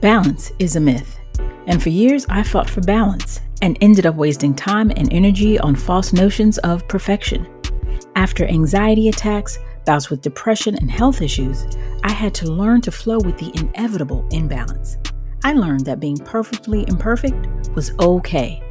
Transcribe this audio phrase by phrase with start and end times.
[0.00, 1.18] Balance is a myth.
[1.66, 5.74] And for years, I fought for balance and ended up wasting time and energy on
[5.74, 7.48] false notions of perfection.
[8.14, 11.66] After anxiety attacks, bouts with depression, and health issues,
[12.04, 14.98] I had to learn to flow with the inevitable imbalance.
[15.42, 18.62] I learned that being perfectly imperfect was okay.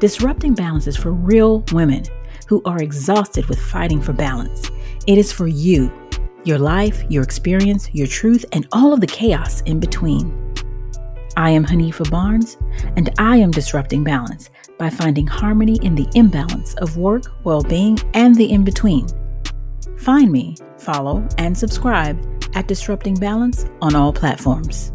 [0.00, 2.04] Disrupting balance is for real women
[2.46, 4.70] who are exhausted with fighting for balance.
[5.06, 5.90] It is for you,
[6.44, 10.47] your life, your experience, your truth, and all of the chaos in between.
[11.38, 12.56] I am Hanifa Barnes,
[12.96, 17.96] and I am disrupting balance by finding harmony in the imbalance of work, well being,
[18.12, 19.06] and the in between.
[19.98, 22.18] Find me, follow, and subscribe
[22.56, 24.90] at Disrupting Balance on all platforms.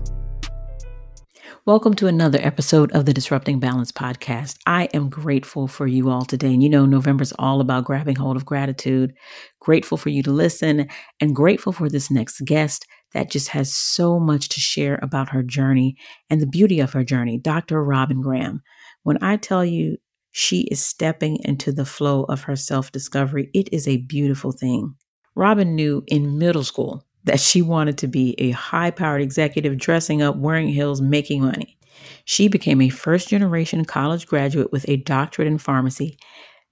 [1.65, 4.57] Welcome to another episode of the Disrupting Balance podcast.
[4.65, 6.51] I am grateful for you all today.
[6.53, 9.13] And you know, November is all about grabbing hold of gratitude.
[9.61, 10.89] Grateful for you to listen
[11.21, 15.43] and grateful for this next guest that just has so much to share about her
[15.43, 15.97] journey
[16.29, 17.83] and the beauty of her journey, Dr.
[17.83, 18.61] Robin Graham.
[19.03, 19.97] When I tell you
[20.31, 24.95] she is stepping into the flow of her self discovery, it is a beautiful thing.
[25.35, 30.21] Robin knew in middle school that she wanted to be a high powered executive dressing
[30.21, 31.77] up, wearing heels, making money.
[32.25, 36.17] She became a first generation college graduate with a doctorate in pharmacy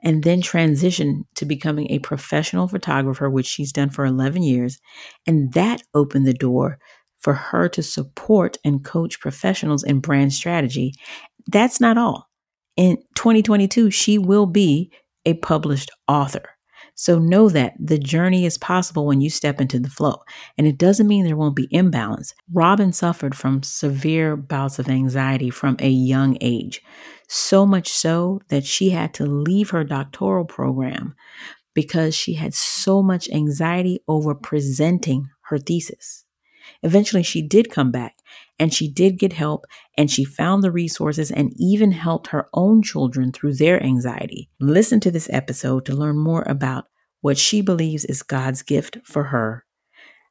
[0.04, 4.80] and then transitioned to becoming a professional photographer, which she's done for 11 years.
[5.28, 6.80] And that opened the door
[7.20, 10.94] for her to support and coach professionals in brand strategy.
[11.48, 12.30] That's not all.
[12.78, 14.92] In 2022, she will be
[15.26, 16.51] a published author.
[17.02, 20.22] So know that the journey is possible when you step into the flow.
[20.56, 22.36] And it doesn't mean there won't be imbalance.
[22.54, 26.84] Robin suffered from severe bouts of anxiety from a young age,
[27.28, 31.16] so much so that she had to leave her doctoral program
[31.74, 36.26] because she had so much anxiety over presenting her thesis.
[36.84, 38.20] Eventually, she did come back
[38.60, 39.66] and she did get help
[39.98, 44.52] and she found the resources and even helped her own children through their anxiety.
[44.60, 46.86] Listen to this episode to learn more about
[47.22, 49.66] what she believes is God's gift for her,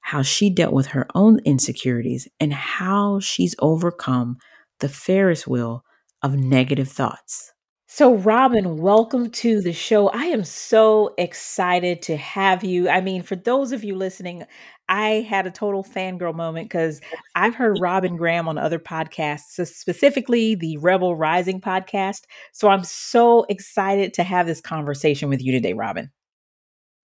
[0.03, 4.37] how she dealt with her own insecurities, and how she's overcome
[4.81, 5.85] the Ferris wheel
[6.23, 7.53] of negative thoughts.
[7.93, 10.09] So, Robin, welcome to the show.
[10.11, 12.89] I am so excited to have you.
[12.89, 14.45] I mean, for those of you listening,
[14.89, 17.01] I had a total fangirl moment because
[17.35, 22.23] I've heard Robin Graham on other podcasts, specifically the Rebel Rising podcast.
[22.53, 26.11] So, I'm so excited to have this conversation with you today, Robin.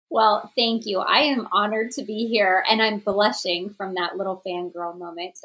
[0.10, 1.00] Well, thank you.
[1.00, 5.38] I am honored to be here and I'm blushing from that little fangirl moment.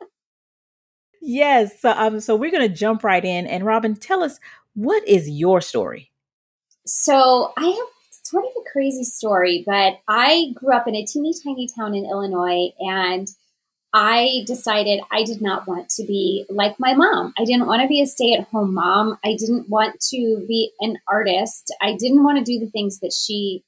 [1.20, 1.80] yes.
[1.80, 3.46] So, um, so we're going to jump right in.
[3.46, 4.40] And Robin, tell us
[4.74, 6.10] what is your story?
[6.86, 7.86] So I have
[8.24, 12.06] sort of a crazy story, but I grew up in a teeny tiny town in
[12.06, 13.28] Illinois and
[13.94, 17.34] I decided I did not want to be like my mom.
[17.38, 19.18] I didn't want to be a stay at home mom.
[19.22, 21.74] I didn't want to be an artist.
[21.82, 23.64] I didn't want to do the things that she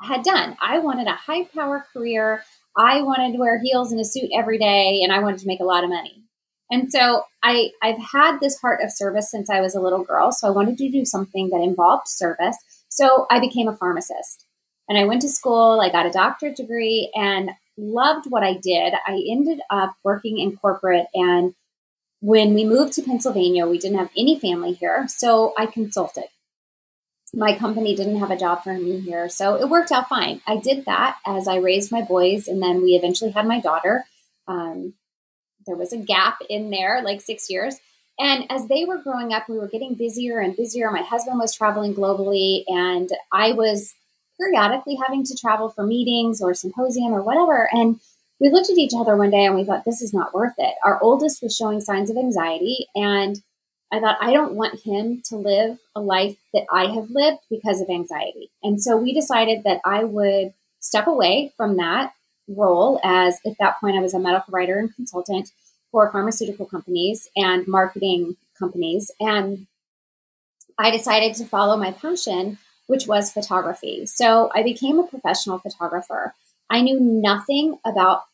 [0.00, 0.56] had done.
[0.62, 2.44] I wanted a high power career.
[2.76, 5.60] I wanted to wear heels and a suit every day and I wanted to make
[5.60, 6.22] a lot of money.
[6.70, 10.30] And so I, I've had this heart of service since I was a little girl.
[10.30, 12.56] So I wanted to do something that involved service.
[12.88, 14.46] So I became a pharmacist
[14.88, 15.80] and I went to school.
[15.82, 18.94] I got a doctorate degree and loved what I did.
[19.06, 21.54] I ended up working in corporate and
[22.20, 26.26] when we moved to Pennsylvania, we didn't have any family here, so I consulted.
[27.32, 30.42] My company didn't have a job for me here, so it worked out fine.
[30.46, 34.04] I did that as I raised my boys, and then we eventually had my daughter.
[34.46, 34.94] Um,
[35.66, 37.76] there was a gap in there, like six years.
[38.18, 40.90] And as they were growing up, we were getting busier and busier.
[40.90, 43.94] My husband was traveling globally, and I was
[44.40, 47.68] periodically having to travel for meetings or symposium or whatever.
[47.72, 48.00] And
[48.40, 50.74] we looked at each other one day and we thought, this is not worth it.
[50.84, 52.86] Our oldest was showing signs of anxiety.
[52.94, 53.42] And
[53.92, 57.80] I thought, I don't want him to live a life that I have lived because
[57.80, 58.50] of anxiety.
[58.62, 62.12] And so we decided that I would step away from that
[62.48, 65.50] role as at that point I was a medical writer and consultant
[65.90, 69.10] for pharmaceutical companies and marketing companies.
[69.20, 69.66] And
[70.78, 72.58] I decided to follow my passion
[72.90, 74.04] which was photography.
[74.04, 76.34] So I became a professional photographer.
[76.68, 78.24] I knew nothing about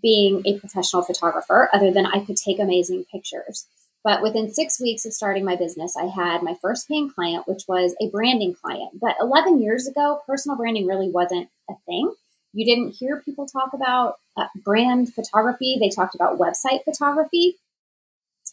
[0.00, 3.66] being a professional photographer other than I could take amazing pictures.
[4.02, 7.64] But within six weeks of starting my business, I had my first paying client, which
[7.68, 8.98] was a branding client.
[8.98, 12.14] But 11 years ago, personal branding really wasn't a thing.
[12.54, 17.58] You didn't hear people talk about uh, brand photography, they talked about website photography.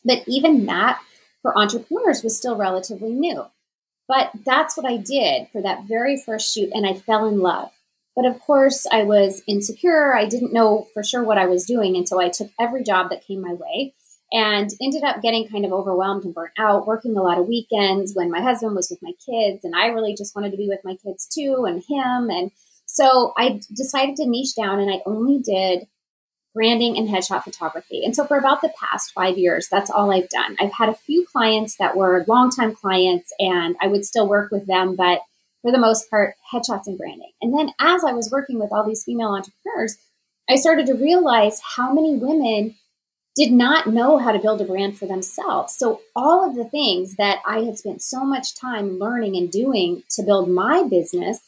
[0.04, 1.02] But even that
[1.42, 3.46] for entrepreneurs was still relatively new.
[4.10, 7.70] But that's what I did for that very first shoot, and I fell in love.
[8.16, 10.14] But of course, I was insecure.
[10.16, 11.96] I didn't know for sure what I was doing.
[11.96, 13.94] And so I took every job that came my way
[14.32, 18.14] and ended up getting kind of overwhelmed and burnt out, working a lot of weekends
[18.14, 19.64] when my husband was with my kids.
[19.64, 22.30] And I really just wanted to be with my kids too and him.
[22.30, 22.52] And
[22.88, 25.88] so I decided to niche down and I only did
[26.60, 28.04] branding and headshot photography.
[28.04, 30.58] And so for about the past five years, that's all I've done.
[30.60, 34.68] I've had a few clients that were longtime clients and I would still work with
[34.68, 35.22] them, but
[35.62, 37.32] for the most part, headshots and branding.
[37.42, 39.96] And then as I was working with all these female entrepreneurs,
[40.50, 42.76] I started to realize how many women
[43.38, 45.78] did not know how to build a brand for themselves.
[45.78, 50.04] So, all of the things that I had spent so much time learning and doing
[50.10, 51.40] to build my business,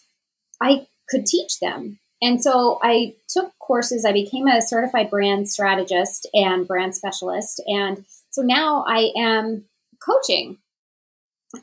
[0.62, 2.00] I could teach them.
[2.22, 4.06] And so I took courses.
[4.06, 7.62] I became a certified brand strategist and brand specialist.
[7.66, 9.66] And so now I am
[10.06, 10.58] coaching.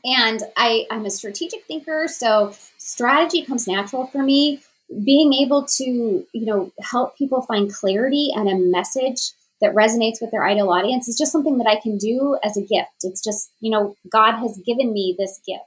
[0.03, 2.07] And I, I'm a strategic thinker.
[2.07, 4.61] So strategy comes natural for me.
[5.03, 10.31] Being able to, you know, help people find clarity and a message that resonates with
[10.31, 13.03] their ideal audience is just something that I can do as a gift.
[13.03, 15.63] It's just, you know, God has given me this gift.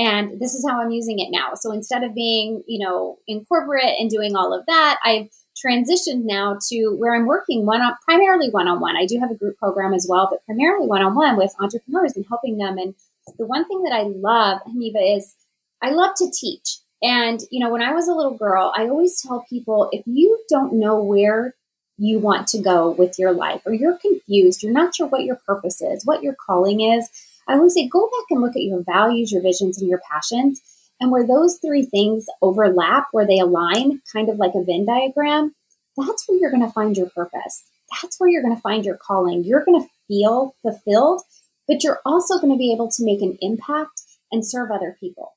[0.00, 1.52] And this is how I'm using it now.
[1.54, 5.28] So instead of being, you know, in corporate and doing all of that, I've
[5.62, 8.96] transitioned now to where I'm working one on primarily one on one.
[8.96, 12.16] I do have a group program as well, but primarily one on one with entrepreneurs
[12.16, 12.78] and helping them.
[12.78, 12.94] And
[13.36, 15.34] the one thing that I love, Hanifa, is
[15.82, 16.78] I love to teach.
[17.02, 20.42] And, you know, when I was a little girl, I always tell people if you
[20.48, 21.54] don't know where
[21.98, 25.36] you want to go with your life, or you're confused, you're not sure what your
[25.46, 27.10] purpose is, what your calling is,
[27.50, 30.62] I always say go back and look at your values, your visions, and your passions.
[31.00, 35.54] And where those three things overlap, where they align, kind of like a Venn diagram,
[35.96, 37.64] that's where you're going to find your purpose.
[38.00, 39.42] That's where you're going to find your calling.
[39.42, 41.22] You're going to feel fulfilled,
[41.66, 45.32] but you're also going to be able to make an impact and serve other people.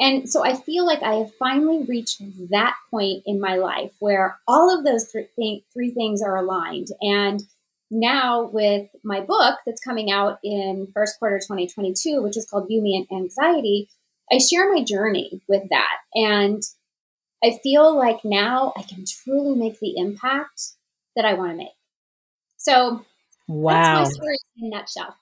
[0.00, 4.38] And so I feel like I have finally reached that point in my life where
[4.48, 6.88] all of those th- th- three things are aligned.
[7.00, 7.42] And
[7.92, 12.82] now with my book that's coming out in first quarter 2022, which is called You
[12.82, 13.88] Me and Anxiety,
[14.32, 15.98] I share my journey with that.
[16.14, 16.62] And
[17.44, 20.72] I feel like now I can truly make the impact
[21.16, 21.68] that I want to make.
[22.56, 23.04] So
[23.48, 23.98] wow.
[23.98, 25.16] that's my story in a nutshell.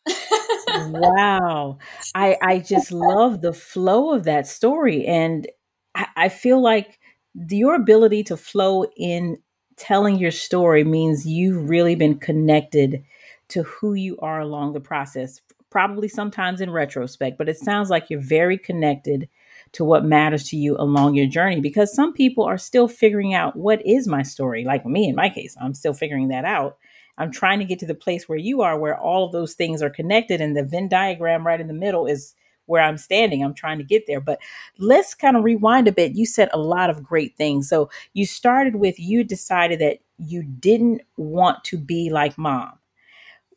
[0.92, 1.78] wow.
[2.14, 5.06] I I just love the flow of that story.
[5.06, 5.48] And
[5.94, 6.98] I, I feel like
[7.34, 9.38] your ability to flow in
[9.80, 13.02] telling your story means you've really been connected
[13.48, 15.40] to who you are along the process,
[15.70, 19.28] probably sometimes in retrospect, but it sounds like you're very connected
[19.72, 23.56] to what matters to you along your journey because some people are still figuring out
[23.56, 24.64] what is my story.
[24.64, 26.76] Like me in my case, I'm still figuring that out.
[27.16, 29.82] I'm trying to get to the place where you are, where all of those things
[29.82, 32.34] are connected, and the Venn diagram right in the middle is
[32.70, 33.44] where I'm standing.
[33.44, 34.20] I'm trying to get there.
[34.20, 34.38] But
[34.78, 36.14] let's kind of rewind a bit.
[36.14, 37.68] You said a lot of great things.
[37.68, 42.72] So you started with you decided that you didn't want to be like mom.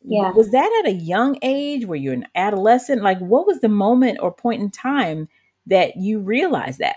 [0.02, 0.32] Yeah.
[0.32, 1.86] Was that at a young age?
[1.86, 3.02] Were you an adolescent?
[3.02, 5.28] Like, what was the moment or point in time
[5.66, 6.96] that you realized that?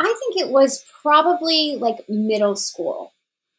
[0.00, 3.12] I think it was probably like middle school.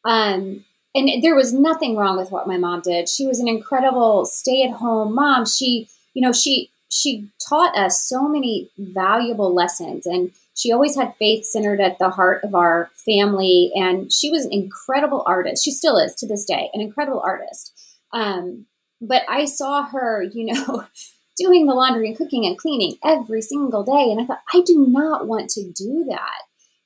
[0.04, 0.64] Um,
[0.94, 3.08] and there was nothing wrong with what my mom did.
[3.08, 5.46] She was an incredible stay at home mom.
[5.46, 11.16] She, you know, she she taught us so many valuable lessons and she always had
[11.16, 15.64] faith centered at the heart of our family and she was an incredible artist.
[15.64, 17.72] She still is to this day an incredible artist.
[18.12, 18.66] Um,
[19.00, 20.84] but i saw her you know
[21.36, 24.86] doing the laundry and cooking and cleaning every single day and i thought i do
[24.88, 26.42] not want to do that.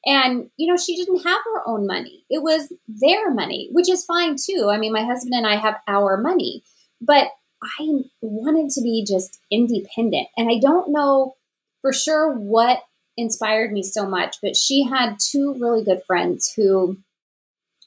[0.06, 2.24] And you know she didn't have her own money.
[2.30, 4.70] It was their money which is fine too.
[4.72, 6.62] I mean my husband and i have our money
[7.00, 7.28] but
[7.62, 10.28] I wanted to be just independent.
[10.36, 11.36] And I don't know
[11.82, 12.82] for sure what
[13.16, 16.98] inspired me so much, but she had two really good friends who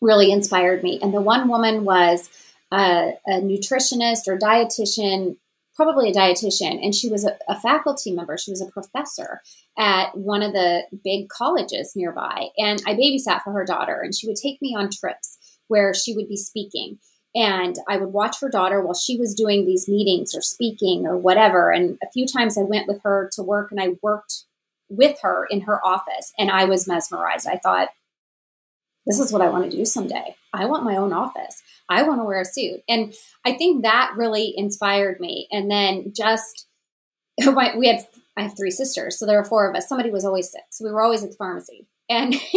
[0.02, 1.00] really inspired me.
[1.02, 2.30] And the one woman was
[2.72, 5.38] a, a nutritionist or dietitian,
[5.76, 8.38] probably a dietitian, and she was a, a faculty member.
[8.38, 9.42] She was a professor
[9.78, 12.48] at one of the big colleges nearby.
[12.58, 15.38] And I babysat for her daughter, and she would take me on trips
[15.68, 17.00] where she would be speaking
[17.34, 21.18] and I would watch her daughter while she was doing these meetings or speaking or
[21.18, 21.72] whatever.
[21.72, 24.44] And a few times I went with her to work and I worked
[24.90, 27.48] with her in her office and I was mesmerized.
[27.48, 27.90] I thought,
[29.06, 30.36] this is what I want to do someday.
[30.54, 31.64] I want my own office.
[31.90, 32.82] I want to wear a suit.
[32.88, 33.14] And
[33.46, 35.48] I think that really inspired me.
[35.52, 36.68] And then just,
[37.78, 38.06] we had,
[38.38, 39.90] I have three sisters, so there were four of us.
[39.90, 40.64] Somebody was always sick.
[40.72, 42.34] So we were always at the pharmacy and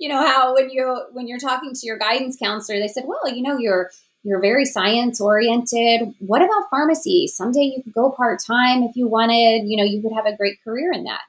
[0.00, 3.32] you know how when you when you're talking to your guidance counselor they said well
[3.32, 3.90] you know you're
[4.22, 9.62] you're very science oriented what about pharmacy someday you could go part-time if you wanted
[9.66, 11.20] you know you could have a great career in that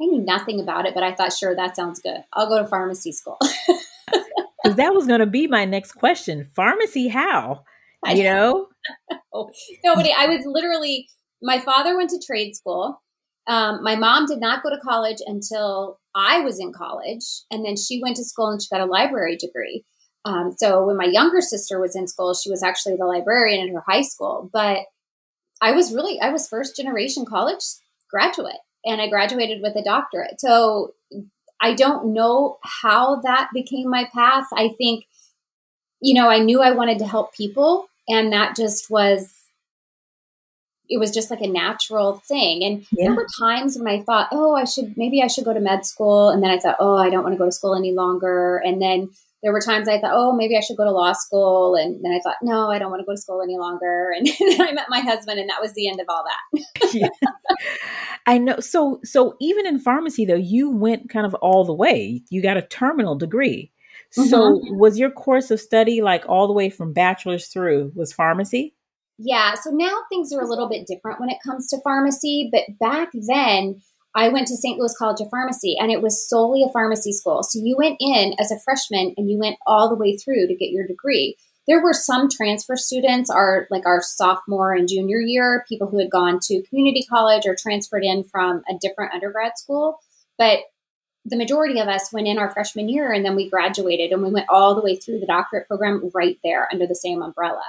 [0.00, 2.24] I knew nothing about it, but I thought, sure, that sounds good.
[2.32, 3.38] I'll go to pharmacy school.
[4.62, 6.48] Because that was going to be my next question.
[6.54, 7.64] Pharmacy, how?
[8.06, 8.68] You know?
[9.34, 9.50] Oh,
[9.84, 10.12] nobody.
[10.12, 11.08] I was literally,
[11.40, 13.00] my father went to trade school.
[13.46, 17.24] Um, my mom did not go to college until I was in college.
[17.50, 19.84] And then she went to school and she got a library degree.
[20.24, 23.74] Um, so when my younger sister was in school, she was actually the librarian in
[23.74, 24.48] her high school.
[24.52, 24.80] But
[25.60, 27.62] I was really, I was first generation college
[28.10, 30.40] graduate and I graduated with a doctorate.
[30.40, 30.94] So
[31.60, 34.46] I don't know how that became my path.
[34.52, 35.04] I think,
[36.00, 39.41] you know, I knew I wanted to help people and that just was
[40.88, 42.62] it was just like a natural thing.
[42.64, 43.06] And yeah.
[43.06, 45.86] there were times when I thought, oh, I should maybe I should go to med
[45.86, 46.30] school.
[46.30, 48.58] And then I thought, oh, I don't want to go to school any longer.
[48.64, 49.10] And then
[49.42, 51.74] there were times I thought, oh, maybe I should go to law school.
[51.74, 54.12] And then I thought, no, I don't want to go to school any longer.
[54.16, 56.62] And then I met my husband, and that was the end of all that.
[56.92, 57.08] yeah.
[58.26, 58.60] I know.
[58.60, 62.22] So, so even in pharmacy, though, you went kind of all the way.
[62.30, 63.72] You got a terminal degree.
[64.16, 64.28] Mm-hmm.
[64.28, 68.74] So, was your course of study like all the way from bachelor's through was pharmacy?
[69.24, 69.54] Yeah.
[69.54, 72.50] So now things are a little bit different when it comes to pharmacy.
[72.52, 73.80] But back then,
[74.16, 74.78] I went to St.
[74.78, 77.42] Louis College of Pharmacy and it was solely a pharmacy school.
[77.42, 80.56] So you went in as a freshman and you went all the way through to
[80.56, 81.36] get your degree.
[81.68, 86.10] There were some transfer students, our like our sophomore and junior year, people who had
[86.10, 90.00] gone to community college or transferred in from a different undergrad school.
[90.36, 90.58] But
[91.24, 94.32] the majority of us went in our freshman year and then we graduated and we
[94.32, 97.62] went all the way through the doctorate program right there under the same umbrella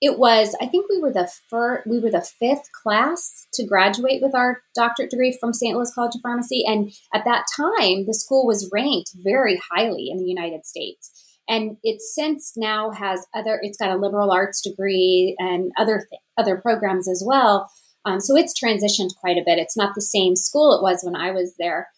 [0.00, 4.22] it was i think we were the first we were the fifth class to graduate
[4.22, 6.62] with our doctorate degree from st louis college of pharmacy.
[6.66, 11.24] And at that time the school was ranked very highly in the united states.
[11.48, 16.20] And it since now has other it's got a liberal arts degree and other th-
[16.36, 17.70] other programs as well.
[18.04, 19.58] Um, so it's transitioned quite a bit.
[19.58, 21.88] It's not the same school it was when i was there.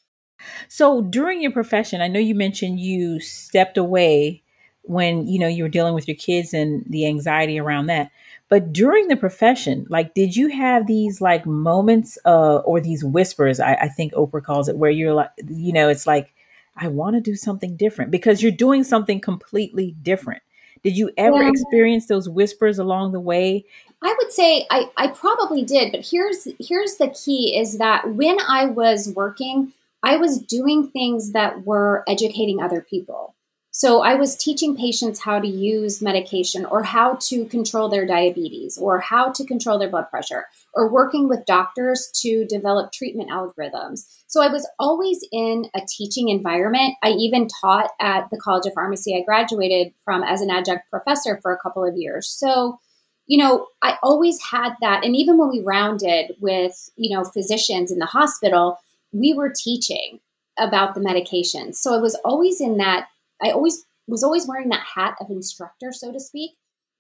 [0.68, 4.42] So during your profession i know you mentioned you stepped away
[4.90, 8.10] when you know you were dealing with your kids and the anxiety around that.
[8.48, 13.60] But during the profession like did you have these like moments uh or these whispers
[13.60, 16.34] I, I think oprah calls it where you're like you know it's like
[16.76, 20.42] i want to do something different because you're doing something completely different.
[20.82, 21.50] Did you ever yeah.
[21.50, 23.66] experience those whispers along the way?
[24.02, 28.38] I would say I, I probably did but here's here's the key is that when
[28.48, 33.34] i was working i was doing things that were educating other people
[33.80, 38.76] so I was teaching patients how to use medication or how to control their diabetes
[38.76, 40.44] or how to control their blood pressure
[40.74, 44.04] or working with doctors to develop treatment algorithms.
[44.26, 46.96] So I was always in a teaching environment.
[47.02, 51.38] I even taught at the College of Pharmacy I graduated from as an adjunct professor
[51.40, 52.28] for a couple of years.
[52.28, 52.78] So
[53.26, 55.06] you know, I always had that.
[55.06, 58.78] And even when we rounded with, you know, physicians in the hospital,
[59.12, 60.20] we were teaching
[60.58, 61.76] about the medications.
[61.76, 63.06] So I was always in that
[63.42, 66.52] I always was always wearing that hat of instructor, so to speak.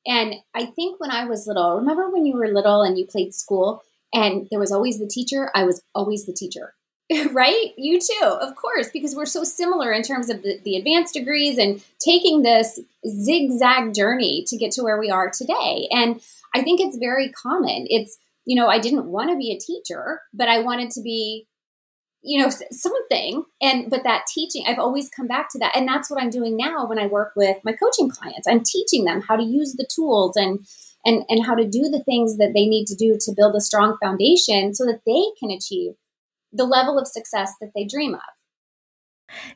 [0.06, 3.34] And I think when I was little, remember when you were little and you played
[3.34, 3.82] school
[4.14, 5.50] and there was always the teacher?
[5.54, 6.74] I was always the teacher,
[7.32, 7.72] right?
[7.76, 11.58] You too, of course, because we're so similar in terms of the, the advanced degrees
[11.58, 15.88] and taking this zigzag journey to get to where we are today.
[15.90, 16.20] And
[16.54, 17.86] I think it's very common.
[17.88, 21.46] It's, you know, I didn't want to be a teacher, but I wanted to be
[22.22, 26.10] you know something and but that teaching i've always come back to that and that's
[26.10, 29.36] what i'm doing now when i work with my coaching clients i'm teaching them how
[29.36, 30.66] to use the tools and
[31.04, 33.60] and and how to do the things that they need to do to build a
[33.60, 35.92] strong foundation so that they can achieve
[36.52, 38.20] the level of success that they dream of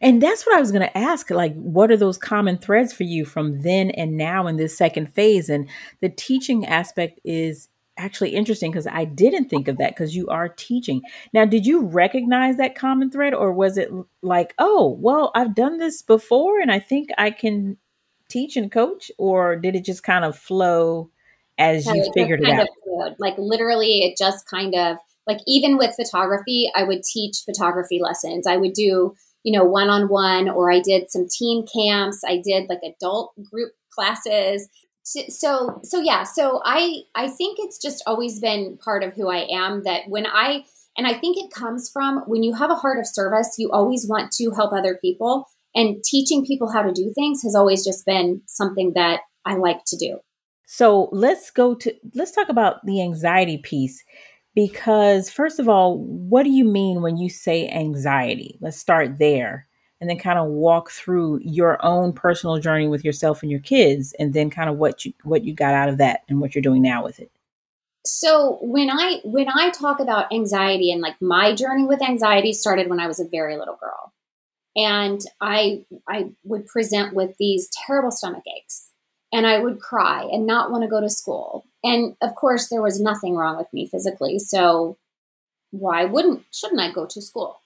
[0.00, 1.30] and that's what I was going to ask.
[1.30, 5.12] Like, what are those common threads for you from then and now in this second
[5.12, 5.48] phase?
[5.48, 5.68] And
[6.00, 10.48] the teaching aspect is actually interesting because I didn't think of that because you are
[10.48, 11.02] teaching.
[11.32, 13.90] Now, did you recognize that common thread or was it
[14.22, 17.76] like, oh, well, I've done this before and I think I can
[18.28, 19.10] teach and coach?
[19.18, 21.10] Or did it just kind of flow
[21.58, 22.68] as you figured it out?
[23.18, 24.96] Like, literally, it just kind of
[25.26, 28.46] like, even with photography, I would teach photography lessons.
[28.46, 32.22] I would do, you know, one on one, or I did some teen camps.
[32.26, 34.68] I did like adult group classes
[35.04, 39.46] so so yeah so i i think it's just always been part of who i
[39.50, 40.64] am that when i
[40.96, 44.06] and i think it comes from when you have a heart of service you always
[44.08, 45.46] want to help other people.
[45.76, 49.84] And teaching people how to do things has always just been something that i like
[49.86, 50.20] to do.
[50.66, 54.02] So let's go to let's talk about the anxiety piece
[54.54, 58.56] because first of all what do you mean when you say anxiety?
[58.60, 59.66] Let's start there
[60.04, 64.14] and then kind of walk through your own personal journey with yourself and your kids
[64.18, 66.60] and then kind of what you what you got out of that and what you're
[66.60, 67.30] doing now with it
[68.06, 72.90] so when I when I talk about anxiety and like my journey with anxiety started
[72.90, 74.12] when I was a very little girl.
[74.76, 78.90] And I I would present with these terrible stomach aches
[79.32, 81.64] and I would cry and not want to go to school.
[81.82, 84.98] And of course there was nothing wrong with me physically, so
[85.70, 87.60] why wouldn't shouldn't I go to school?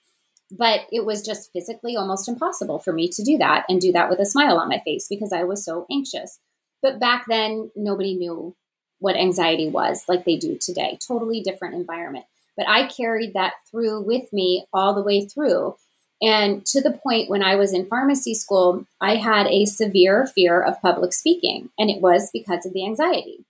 [0.50, 4.08] But it was just physically almost impossible for me to do that and do that
[4.08, 6.38] with a smile on my face because I was so anxious.
[6.82, 8.56] But back then nobody knew
[8.98, 10.98] what anxiety was like they do today.
[11.06, 12.24] Totally different environment.
[12.56, 15.76] But I carried that through with me all the way through.
[16.20, 20.60] And to the point when I was in pharmacy school, I had a severe fear
[20.60, 23.44] of public speaking, and it was because of the anxiety.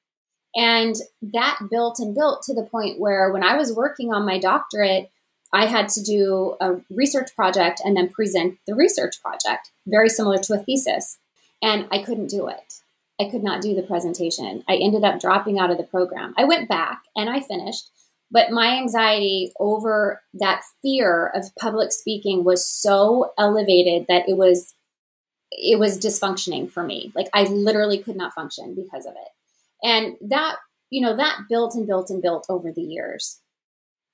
[0.54, 4.38] And that built and built to the point where when I was working on my
[4.38, 5.10] doctorate,
[5.52, 10.38] I had to do a research project and then present the research project, very similar
[10.38, 11.18] to a thesis.
[11.62, 12.74] And I couldn't do it.
[13.20, 14.62] I could not do the presentation.
[14.68, 16.34] I ended up dropping out of the program.
[16.36, 17.90] I went back and I finished,
[18.30, 24.74] but my anxiety over that fear of public speaking was so elevated that it was
[25.50, 27.10] it was dysfunctioning for me.
[27.14, 29.28] Like I literally could not function because of it.
[29.82, 30.56] And that,
[30.90, 33.40] you know, that built and built and built over the years.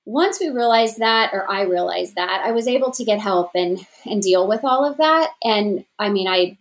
[0.05, 3.85] Once we realized that, or I realized that, I was able to get help and
[4.05, 5.31] and deal with all of that.
[5.43, 6.57] And I mean, I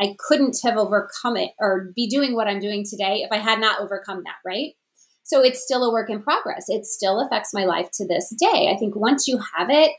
[0.00, 3.60] I couldn't have overcome it or be doing what I'm doing today if I had
[3.60, 4.72] not overcome that, right?
[5.24, 6.66] So it's still a work in progress.
[6.68, 8.70] It still affects my life to this day.
[8.72, 9.92] I think once you have it,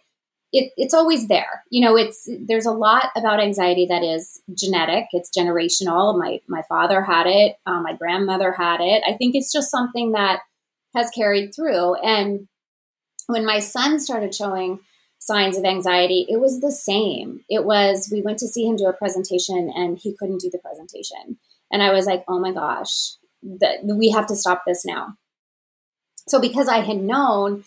[0.51, 1.63] it, it's always there.
[1.71, 5.05] You know, it's there's a lot about anxiety that is genetic.
[5.11, 6.17] It's generational.
[6.17, 7.55] My my father had it.
[7.65, 9.03] Um, my grandmother had it.
[9.07, 10.41] I think it's just something that
[10.95, 11.95] has carried through.
[11.95, 12.47] And
[13.27, 14.79] when my son started showing
[15.19, 17.43] signs of anxiety, it was the same.
[17.49, 20.59] It was, we went to see him do a presentation and he couldn't do the
[20.59, 21.37] presentation.
[21.71, 23.15] And I was like, oh my gosh,
[23.59, 25.15] that we have to stop this now.
[26.27, 27.63] So because I had known,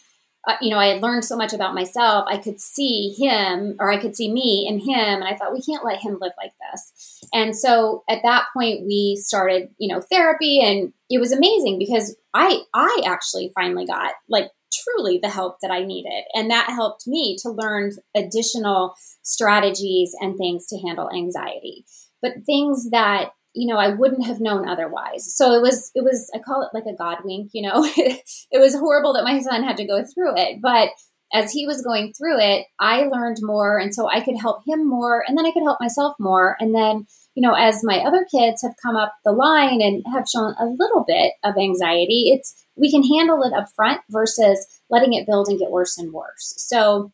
[0.47, 3.91] uh, you know, I had learned so much about myself, I could see him or
[3.91, 5.23] I could see me in him.
[5.23, 7.21] And I thought, we can't let him live like this.
[7.35, 12.17] And so at that point, we started, you know, therapy and it was amazing because
[12.33, 16.25] I, I actually finally got like truly the help that I needed.
[16.35, 21.85] And that helped me to learn additional strategies and things to handle anxiety.
[22.23, 25.35] But things that you know I wouldn't have known otherwise.
[25.35, 27.85] So it was it was I call it like a god wink, you know.
[27.97, 30.91] it was horrible that my son had to go through it, but
[31.33, 34.89] as he was going through it, I learned more and so I could help him
[34.89, 37.07] more and then I could help myself more and then
[37.39, 40.67] you know, as my other kids have come up the line and have shown a
[40.67, 45.49] little bit of anxiety, it's we can handle it up front versus letting it build
[45.49, 46.55] and get worse and worse.
[46.57, 47.13] So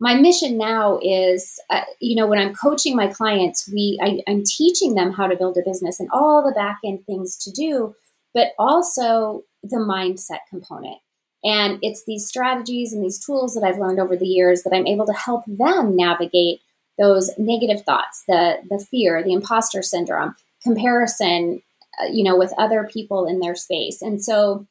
[0.00, 4.42] my mission now is, uh, you know, when I'm coaching my clients, we I, I'm
[4.44, 7.94] teaching them how to build a business and all the back end things to do,
[8.34, 10.96] but also the mindset component.
[11.44, 14.86] And it's these strategies and these tools that I've learned over the years that I'm
[14.86, 16.60] able to help them navigate
[16.98, 21.62] those negative thoughts, the the fear, the imposter syndrome, comparison,
[22.00, 24.02] uh, you know, with other people in their space.
[24.02, 24.66] And so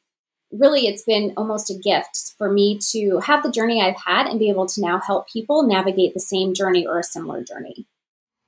[0.52, 4.38] really it's been almost a gift for me to have the journey I've had and
[4.38, 7.86] be able to now help people navigate the same journey or a similar journey.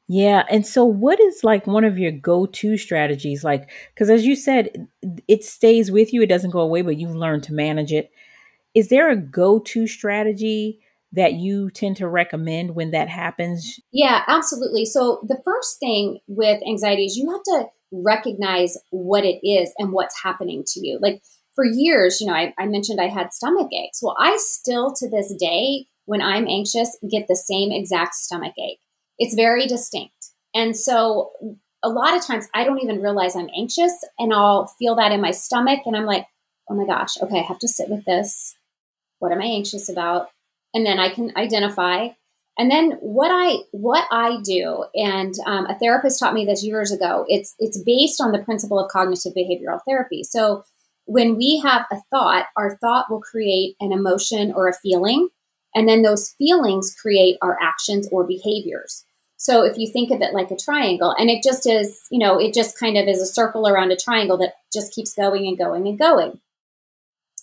[0.06, 0.44] Yeah.
[0.50, 3.42] And so, what is like one of your go to strategies?
[3.42, 4.86] Like, because as you said,
[5.28, 8.10] it stays with you, it doesn't go away, but you've learned to manage it.
[8.74, 10.80] Is there a go to strategy
[11.12, 13.80] that you tend to recommend when that happens?
[13.92, 14.84] Yeah, absolutely.
[14.84, 19.92] So, the first thing with anxiety is you have to recognize what it is and
[19.92, 20.98] what's happening to you.
[21.00, 21.22] Like,
[21.54, 24.00] for years, you know, I, I mentioned I had stomach aches.
[24.02, 28.80] Well, I still to this day, when I'm anxious, get the same exact stomach ache.
[29.18, 30.30] It's very distinct.
[30.54, 31.32] And so,
[31.82, 35.20] a lot of times I don't even realize I'm anxious and I'll feel that in
[35.20, 36.26] my stomach and I'm like,
[36.70, 38.56] oh my gosh, okay, I have to sit with this.
[39.18, 40.28] What am I anxious about?
[40.74, 42.08] and then I can identify.
[42.58, 46.92] And then what I what I do, and um, a therapist taught me this years
[46.92, 47.24] ago.
[47.28, 50.22] It's it's based on the principle of cognitive behavioral therapy.
[50.22, 50.64] So
[51.06, 55.28] when we have a thought, our thought will create an emotion or a feeling,
[55.74, 59.04] and then those feelings create our actions or behaviors.
[59.36, 62.38] So if you think of it like a triangle, and it just is, you know,
[62.38, 65.58] it just kind of is a circle around a triangle that just keeps going and
[65.58, 66.40] going and going.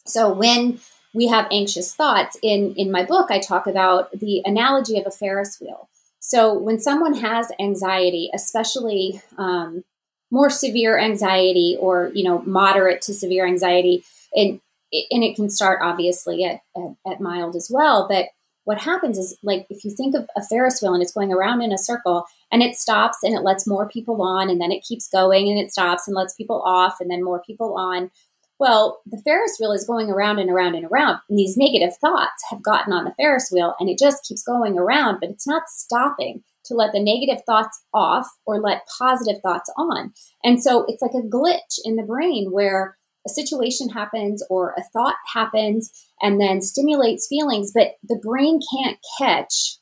[0.07, 0.79] So when
[1.13, 2.37] we have anxious thoughts.
[2.41, 5.89] In in my book, I talk about the analogy of a Ferris wheel.
[6.19, 9.83] So when someone has anxiety, especially um,
[10.31, 14.59] more severe anxiety or you know moderate to severe anxiety, and
[14.91, 18.27] and it can start obviously at, at, at mild as well, but
[18.63, 21.61] what happens is like if you think of a ferris wheel and it's going around
[21.61, 24.83] in a circle and it stops and it lets more people on and then it
[24.83, 28.11] keeps going and it stops and lets people off and then more people on
[28.59, 32.43] Well, the Ferris wheel is going around and around and around, and these negative thoughts
[32.51, 35.63] have gotten on the Ferris wheel and it just keeps going around, but it's not
[35.67, 40.13] stopping to let the negative thoughts off or let positive thoughts on.
[40.43, 44.83] And so it's like a glitch in the brain where a situation happens or a
[44.93, 49.77] thought happens and then stimulates feelings, but the brain can't catch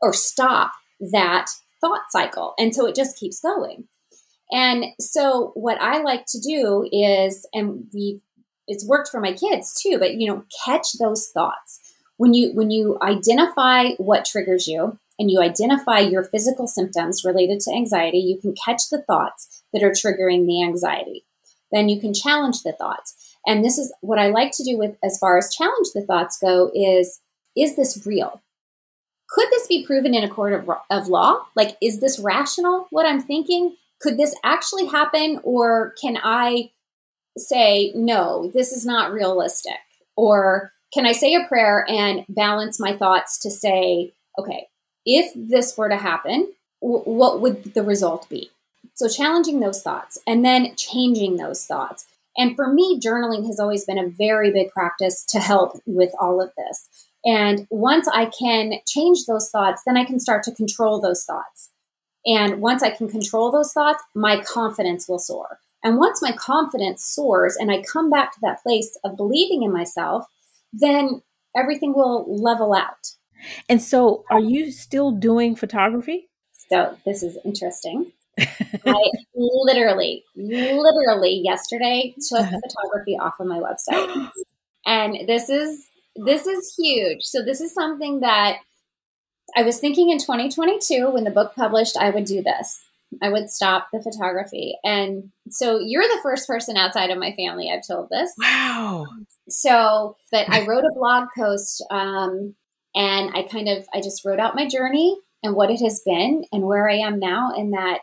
[0.00, 0.72] or stop
[1.12, 1.46] that
[1.80, 2.54] thought cycle.
[2.58, 3.84] And so it just keeps going.
[4.50, 8.20] And so what I like to do is, and we,
[8.66, 11.80] it's worked for my kids too, but you know, catch those thoughts.
[12.16, 17.60] When you, when you identify what triggers you and you identify your physical symptoms related
[17.60, 21.24] to anxiety, you can catch the thoughts that are triggering the anxiety.
[21.70, 23.36] Then you can challenge the thoughts.
[23.46, 26.38] And this is what I like to do with as far as challenge the thoughts
[26.38, 27.20] go is,
[27.56, 28.42] is this real?
[29.28, 31.46] Could this be proven in a court of, of law?
[31.56, 33.76] Like, is this rational, what I'm thinking?
[34.00, 35.40] Could this actually happen?
[35.42, 36.70] Or can I
[37.36, 39.78] say, no, this is not realistic?
[40.16, 44.68] Or can I say a prayer and balance my thoughts to say, okay,
[45.04, 48.50] if this were to happen, w- what would the result be?
[48.94, 52.06] So, challenging those thoughts and then changing those thoughts.
[52.36, 56.40] And for me, journaling has always been a very big practice to help with all
[56.42, 56.88] of this.
[57.24, 61.70] And once I can change those thoughts, then I can start to control those thoughts.
[62.26, 65.58] And once I can control those thoughts, my confidence will soar.
[65.82, 69.72] And once my confidence soars and I come back to that place of believing in
[69.72, 70.26] myself,
[70.72, 71.22] then
[71.54, 73.12] everything will level out.
[73.68, 76.28] And so, are you still doing photography?
[76.70, 78.12] So, this is interesting.
[78.38, 82.58] I literally, literally yesterday took uh-huh.
[82.66, 84.30] photography off of my website.
[84.86, 87.22] And this is this is huge.
[87.22, 88.58] So this is something that
[89.56, 92.80] I was thinking in 2022 when the book published, I would do this.
[93.22, 94.76] I would stop the photography.
[94.82, 98.32] And so you're the first person outside of my family I've told this.
[98.38, 99.06] Wow.
[99.48, 102.54] So, but I wrote a blog post um,
[102.94, 106.44] and I kind of, I just wrote out my journey and what it has been
[106.52, 107.52] and where I am now.
[107.54, 108.00] And that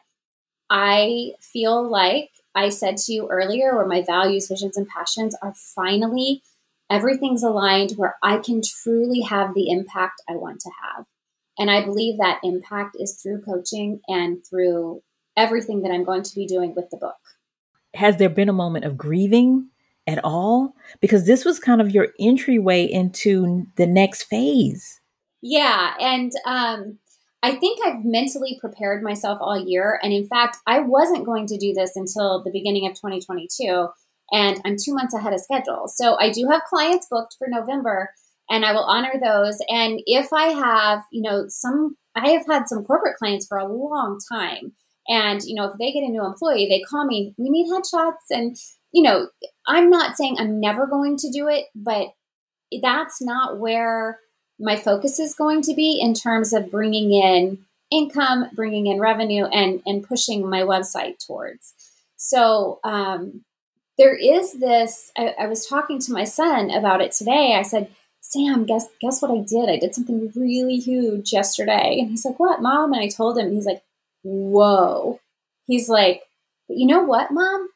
[0.70, 5.54] I feel like I said to you earlier, where my values, visions, and passions are
[5.54, 6.44] finally
[6.92, 11.06] everything's aligned where I can truly have the impact I want to have.
[11.58, 15.02] And I believe that impact is through coaching and through
[15.38, 17.16] everything that I'm going to be doing with the book.
[17.94, 19.70] Has there been a moment of grieving
[20.08, 20.76] at all?
[21.00, 25.00] Because this was kind of your entryway into the next phase.
[25.42, 25.94] Yeah.
[26.00, 27.00] And um,
[27.44, 30.00] I think I've mentally prepared myself all year.
[30.04, 33.88] And in fact, I wasn't going to do this until the beginning of 2022
[34.32, 35.88] and I'm two months ahead of schedule.
[35.88, 38.12] So I do have clients booked for November
[38.50, 39.58] and I will honor those.
[39.70, 43.68] And if I have, you know, some, I have had some corporate clients for a
[43.68, 44.74] long time.
[45.08, 48.30] And, you know, if they get a new employee, they call me, we need headshots.
[48.30, 48.56] And,
[48.92, 49.30] you know,
[49.68, 52.14] I'm not saying I'm never going to do it, but
[52.82, 54.20] that's not where
[54.60, 57.60] my focus is going to be in terms of bringing in
[57.92, 61.74] income, bringing in revenue, and, and pushing my website towards.
[62.16, 63.44] So, um,
[63.98, 65.12] there is this.
[65.18, 67.56] I, I was talking to my son about it today.
[67.58, 67.90] I said,
[68.22, 69.70] Sam, guess guess what I did?
[69.70, 71.98] I did something really huge yesterday.
[72.00, 72.94] And he's like, What, mom?
[72.94, 73.84] And I told him, he's like,
[74.24, 75.20] Whoa.
[75.68, 76.24] He's like,
[76.68, 77.70] you know what, mom?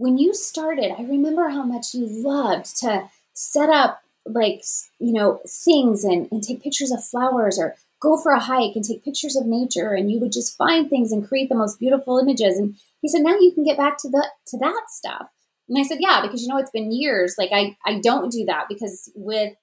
[0.00, 4.62] When you started, I remember how much you loved to set up like
[4.98, 8.84] you know things and, and take pictures of flowers or go for a hike and
[8.84, 12.18] take pictures of nature and you would just find things and create the most beautiful
[12.18, 15.30] images and he said now you can get back to the to that stuff
[15.70, 17.36] and I said, yeah, because you know, it's been years.
[17.38, 19.54] Like I, I don't do that because with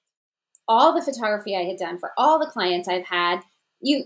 [0.66, 3.42] all the photography I had done for all the clients I've had,
[3.80, 4.04] you,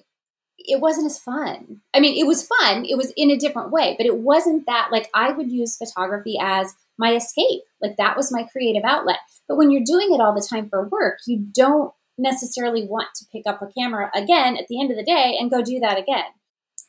[0.58, 1.80] it wasn't as fun.
[1.94, 2.84] I mean, it was fun.
[2.84, 6.36] It was in a different way, but it wasn't that like I would use photography
[6.40, 7.62] as my escape.
[7.80, 9.18] Like that was my creative outlet.
[9.48, 13.26] But when you're doing it all the time for work, you don't necessarily want to
[13.32, 15.98] pick up a camera again at the end of the day and go do that
[15.98, 16.24] again.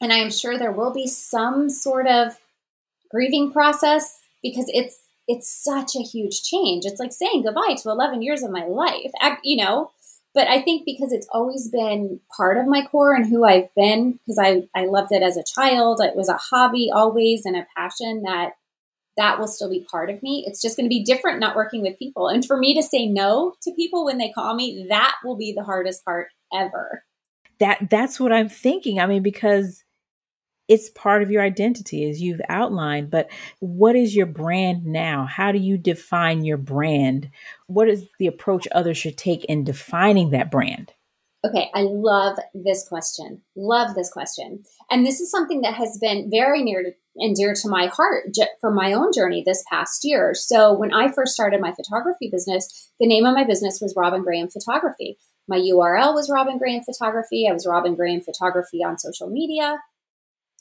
[0.02, 2.38] And I am sure there will be some sort of
[3.10, 6.84] grieving process because it's it's such a huge change.
[6.86, 9.92] It's like saying goodbye to 11 years of my life, you know.
[10.34, 14.14] But I think because it's always been part of my core and who I've been,
[14.14, 17.68] because I, I loved it as a child, it was a hobby always and a
[17.78, 18.54] passion that
[19.16, 20.44] that will still be part of me.
[20.48, 22.30] It's just going to be different not working with people.
[22.30, 25.54] And for me to say no to people when they call me, that will be
[25.54, 27.04] the hardest part ever.
[27.60, 29.00] That that's what I'm thinking.
[29.00, 29.83] I mean, because
[30.68, 35.52] it's part of your identity as you've outlined but what is your brand now how
[35.52, 37.30] do you define your brand
[37.68, 40.94] what is the approach others should take in defining that brand
[41.46, 46.30] okay i love this question love this question and this is something that has been
[46.32, 50.34] very near and dear to my heart for my own journey this past year.
[50.34, 54.24] So when I first started my photography business, the name of my business was Robin
[54.24, 55.18] Graham Photography.
[55.48, 57.48] My URL was Robin Graham Photography.
[57.50, 59.80] I was Robin Graham Photography on social media.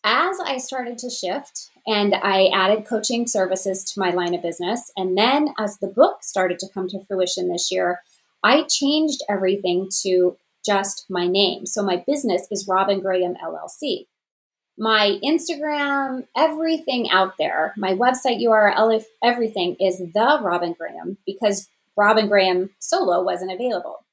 [0.05, 4.91] As I started to shift and I added coaching services to my line of business,
[4.97, 8.01] and then as the book started to come to fruition this year,
[8.43, 11.67] I changed everything to just my name.
[11.67, 14.07] So my business is Robin Graham LLC
[14.79, 22.29] my Instagram, everything out there, my website URL, everything is the Robin Graham because Robin
[22.29, 24.05] Graham solo wasn't available.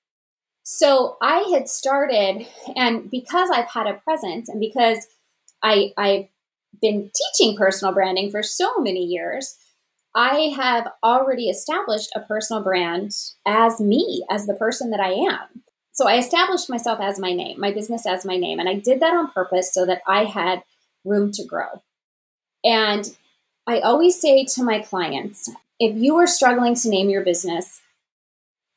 [0.63, 5.07] So I had started, and because I've had a presence and because
[5.61, 6.27] I, I've
[6.81, 9.57] been teaching personal branding for so many years,
[10.15, 13.11] I have already established a personal brand
[13.45, 15.63] as me, as the person that I am.
[15.91, 18.59] So I established myself as my name, my business as my name.
[18.59, 20.63] And I did that on purpose so that I had
[21.03, 21.81] room to grow.
[22.63, 23.15] And
[23.67, 27.81] I always say to my clients if you are struggling to name your business,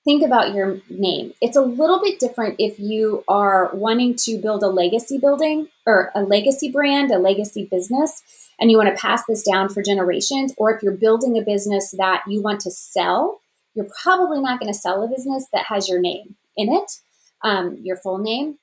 [0.04, 1.32] think about your name.
[1.40, 6.10] It's a little bit different if you are wanting to build a legacy building or
[6.14, 8.22] a legacy brand, a legacy business,
[8.58, 11.94] and you want to pass this down for generations, or if you're building a business
[11.98, 13.40] that you want to sell,
[13.74, 16.90] you're probably not going to sell a business that has your name in it
[17.42, 18.58] um, your full name.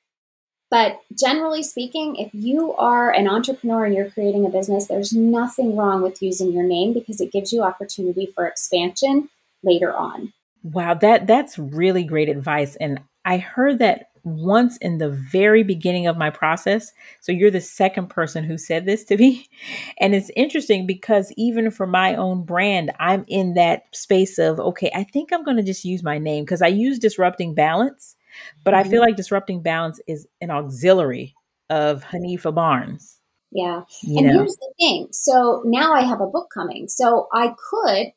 [0.71, 5.75] But generally speaking, if you are an entrepreneur and you're creating a business, there's nothing
[5.75, 9.29] wrong with using your name because it gives you opportunity for expansion
[9.63, 10.33] later on.
[10.63, 16.07] Wow, that that's really great advice and I heard that once in the very beginning
[16.07, 16.91] of my process.
[17.21, 19.47] So you're the second person who said this to me.
[20.01, 24.91] And it's interesting because even for my own brand, I'm in that space of okay,
[24.93, 28.15] I think I'm going to just use my name because I use disrupting balance
[28.63, 28.73] but.
[28.73, 29.01] I feel mm-hmm.
[29.01, 31.35] like disrupting balance is an auxiliary
[31.69, 33.19] of Hanifa Barnes.
[33.51, 33.81] Yeah.
[34.03, 34.33] You and know?
[34.39, 35.07] here's the thing.
[35.11, 36.87] So now I have a book coming.
[36.87, 38.07] So I could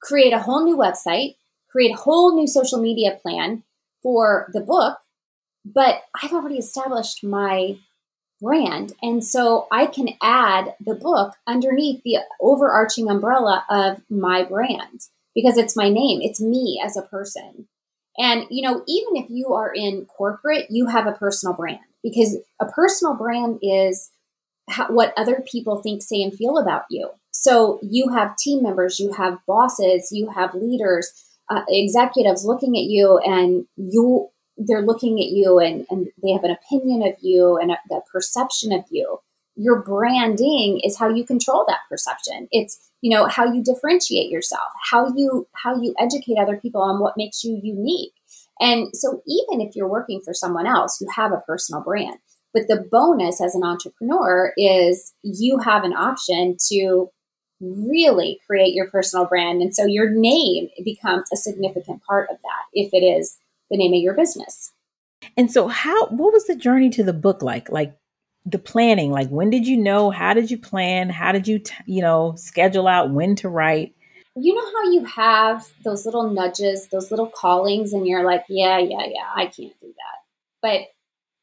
[0.00, 1.36] create a whole new website,
[1.72, 3.64] create a whole new social media plan
[4.02, 4.98] for the book,
[5.64, 7.78] but I've already established my
[8.40, 8.92] brand.
[9.00, 15.00] And so I can add the book underneath the overarching umbrella of my brand
[15.34, 17.68] because it's my name, it's me as a person.
[18.18, 22.36] And, you know, even if you are in corporate, you have a personal brand because
[22.60, 24.10] a personal brand is
[24.68, 27.10] how, what other people think, say, and feel about you.
[27.30, 31.10] So you have team members, you have bosses, you have leaders,
[31.56, 36.44] uh, executives looking at you, and you they're looking at you and, and they have
[36.44, 37.78] an opinion of you and a,
[38.12, 39.18] perception of you.
[39.56, 42.48] Your branding is how you control that perception.
[42.52, 47.00] It's you know how you differentiate yourself how you how you educate other people on
[47.00, 48.12] what makes you unique
[48.60, 52.16] and so even if you're working for someone else you have a personal brand
[52.54, 57.08] but the bonus as an entrepreneur is you have an option to
[57.62, 59.62] really create your personal brand.
[59.62, 63.38] And so your name becomes a significant part of that if it is
[63.70, 64.72] the name of your business.
[65.36, 67.70] And so how what was the journey to the book like?
[67.70, 67.96] Like
[68.44, 70.10] the planning like when did you know?
[70.10, 71.08] How did you plan?
[71.10, 73.94] How did you t- you know schedule out when to write?
[74.34, 78.78] You know how you have those little nudges those little callings and you're like yeah
[78.78, 80.18] yeah yeah i can't do that.
[80.60, 80.80] But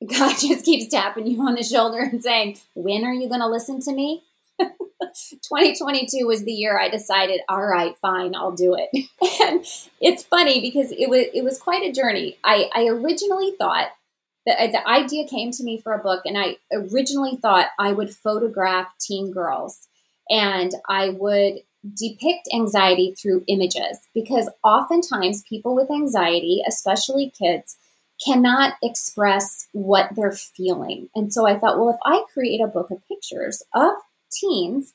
[0.17, 3.47] god just keeps tapping you on the shoulder and saying when are you going to
[3.47, 4.23] listen to me
[4.99, 9.07] 2022 was the year I decided, all right, fine, I'll do it.
[9.41, 9.65] And
[10.01, 12.37] it's funny because it was it was quite a journey.
[12.43, 13.87] I, I originally thought
[14.45, 17.93] the, uh, the idea came to me for a book, and I originally thought I
[17.93, 19.87] would photograph teen girls
[20.29, 21.61] and I would
[21.97, 27.77] depict anxiety through images because oftentimes people with anxiety, especially kids,
[28.23, 31.09] cannot express what they're feeling.
[31.15, 33.93] And so I thought, well, if I create a book of pictures of
[34.31, 34.93] teens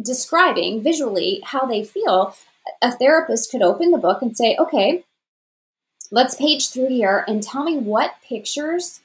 [0.00, 2.34] describing visually how they feel,
[2.82, 5.04] a therapist could open the book and say, okay,
[6.10, 9.00] let's page through here and tell me what pictures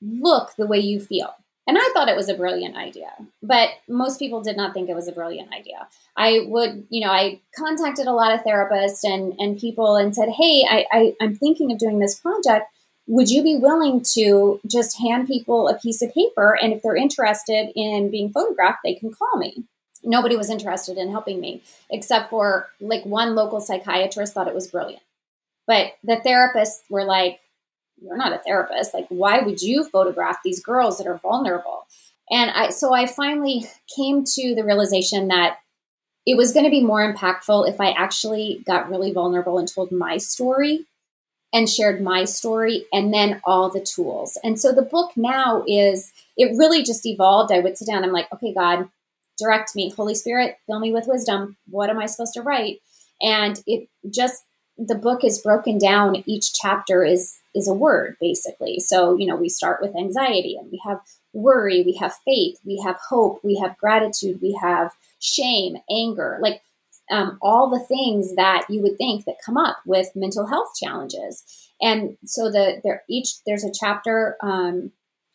[0.00, 1.34] look the way you feel.
[1.66, 3.10] And I thought it was a brilliant idea,
[3.42, 5.86] but most people did not think it was a brilliant idea.
[6.16, 10.30] I would, you know, I contacted a lot of therapists and, and people and said,
[10.30, 12.66] Hey, I, I, I'm thinking of doing this project.
[13.10, 16.56] Would you be willing to just hand people a piece of paper?
[16.60, 19.64] And if they're interested in being photographed, they can call me
[20.02, 24.66] nobody was interested in helping me except for like one local psychiatrist thought it was
[24.66, 25.02] brilliant
[25.70, 27.38] but the therapists were like,
[28.02, 28.92] You're not a therapist.
[28.92, 31.86] Like, why would you photograph these girls that are vulnerable?
[32.28, 35.58] And I, so I finally came to the realization that
[36.26, 39.92] it was going to be more impactful if I actually got really vulnerable and told
[39.92, 40.86] my story
[41.52, 44.38] and shared my story and then all the tools.
[44.44, 47.52] And so the book now is, it really just evolved.
[47.52, 48.88] I would sit down, I'm like, okay, God,
[49.38, 51.56] direct me, Holy Spirit, fill me with wisdom.
[51.68, 52.80] What am I supposed to write?
[53.20, 54.44] And it just
[54.80, 56.22] the book is broken down.
[56.26, 58.80] Each chapter is is a word basically.
[58.80, 61.00] So you know we start with anxiety, and we have
[61.32, 66.62] worry, we have faith, we have hope, we have gratitude, we have shame, anger, like
[67.10, 71.44] um, all the things that you would think that come up with mental health challenges.
[71.80, 74.92] And so the there each there's a chapter, um,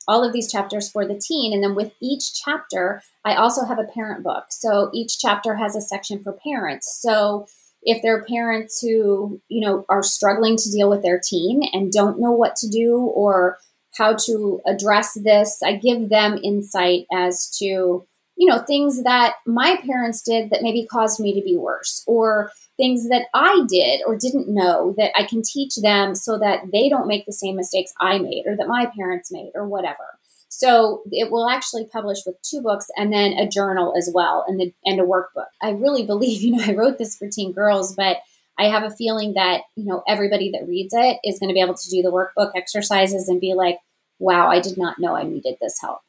[0.07, 3.79] all of these chapters for the teen, and then with each chapter, I also have
[3.79, 4.45] a parent book.
[4.49, 6.99] So each chapter has a section for parents.
[7.01, 7.47] So
[7.81, 11.91] if there are parents who you know are struggling to deal with their teen and
[11.91, 13.57] don't know what to do or
[13.97, 18.05] how to address this, I give them insight as to
[18.37, 22.51] you know, things that my parents did that maybe caused me to be worse, or
[22.77, 26.89] things that I did or didn't know that I can teach them so that they
[26.89, 30.19] don't make the same mistakes I made or that my parents made or whatever.
[30.49, 34.59] So it will actually publish with two books and then a journal as well and
[34.59, 35.47] the and a workbook.
[35.61, 38.17] I really believe, you know, I wrote this for teen girls, but
[38.57, 41.61] I have a feeling that, you know, everybody that reads it is going to be
[41.61, 43.79] able to do the workbook exercises and be like,
[44.17, 45.99] wow, I did not know I needed this help.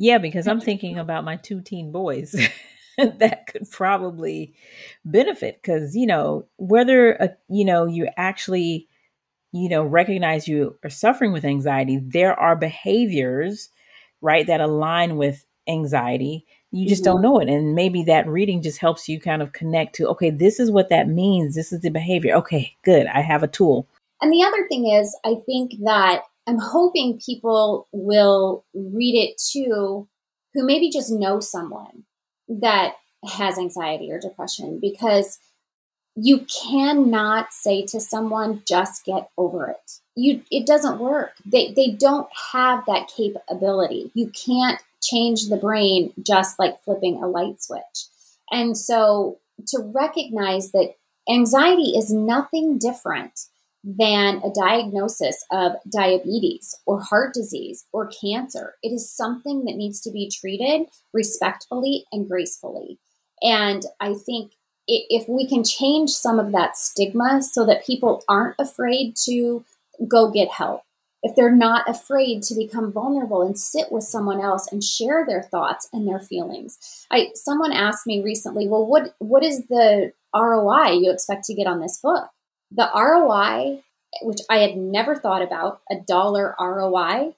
[0.00, 2.34] Yeah, because I'm thinking about my two teen boys
[2.98, 4.54] that could probably
[5.04, 8.88] benefit because, you know, whether, a, uh, you know, you actually,
[9.52, 13.68] you know, recognize you are suffering with anxiety, there are behaviors,
[14.22, 16.46] right, that align with anxiety.
[16.70, 17.12] You just mm-hmm.
[17.12, 17.48] don't know it.
[17.48, 20.88] And maybe that reading just helps you kind of connect to, okay, this is what
[20.88, 21.54] that means.
[21.54, 22.36] This is the behavior.
[22.36, 23.06] Okay, good.
[23.06, 23.86] I have a tool.
[24.22, 30.08] And the other thing is, I think that I'm hoping people will read it too
[30.52, 32.02] who maybe just know someone
[32.48, 35.38] that has anxiety or depression because
[36.16, 39.92] you cannot say to someone just get over it.
[40.16, 41.34] You it doesn't work.
[41.46, 44.10] They they don't have that capability.
[44.14, 48.08] You can't change the brain just like flipping a light switch.
[48.50, 50.96] And so to recognize that
[51.28, 53.38] anxiety is nothing different
[53.82, 58.74] than a diagnosis of diabetes or heart disease or cancer.
[58.82, 62.98] It is something that needs to be treated respectfully and gracefully.
[63.42, 64.52] And I think
[64.86, 69.64] if we can change some of that stigma so that people aren't afraid to
[70.06, 70.82] go get help,
[71.22, 75.42] if they're not afraid to become vulnerable and sit with someone else and share their
[75.42, 77.06] thoughts and their feelings.
[77.10, 81.66] I someone asked me recently, "Well, what what is the ROI you expect to get
[81.66, 82.30] on this book?"
[82.70, 83.82] The ROI,
[84.22, 87.34] which I had never thought about, a dollar ROI,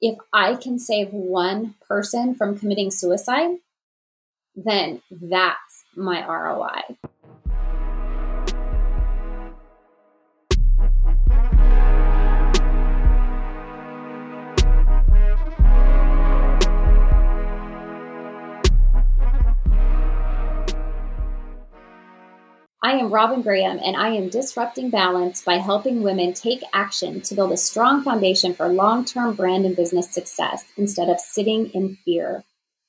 [0.00, 3.58] if I can save one person from committing suicide,
[4.56, 6.96] then that's my ROI.
[22.84, 27.34] I am Robin Graham, and I am disrupting balance by helping women take action to
[27.36, 31.96] build a strong foundation for long term brand and business success instead of sitting in
[32.04, 32.42] fear,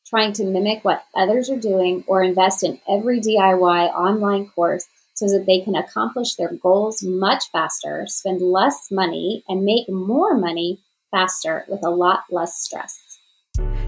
[0.07, 5.27] trying to mimic what others are doing or invest in every DIY online course so
[5.27, 10.79] that they can accomplish their goals much faster, spend less money, and make more money
[11.11, 13.12] faster with a lot less stress.